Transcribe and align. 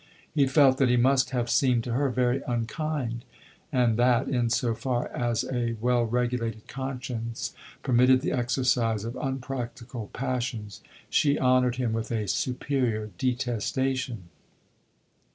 He 0.33 0.47
felt 0.47 0.79
that 0.79 0.89
he 0.89 0.97
must 0.97 1.29
have 1.29 1.47
seemed 1.47 1.83
to 1.83 1.93
her 1.93 2.09
very 2.09 2.41
unkind, 2.47 3.23
and 3.71 3.97
that 3.97 4.27
in 4.27 4.49
so 4.49 4.73
far 4.73 5.09
as 5.09 5.43
a 5.51 5.73
well 5.79 6.05
regulated 6.05 6.67
conscience 6.67 7.53
permitted 7.83 8.21
the 8.21 8.31
exercise 8.31 9.05
of 9.05 9.15
unpractical 9.15 10.09
passions, 10.11 10.81
she 11.07 11.37
honored 11.37 11.75
him 11.75 11.93
with 11.93 12.09
a 12.09 12.27
superior 12.27 13.11
detestation. 13.19 14.29